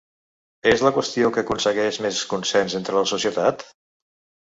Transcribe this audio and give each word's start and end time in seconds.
És 0.71 0.81
la 0.85 0.91
qüestió 0.95 1.29
que 1.37 1.41
aconsegueix 1.45 2.01
més 2.09 2.25
consens 2.35 2.79
entre 2.83 3.01
la 3.01 3.07
societat? 3.17 3.67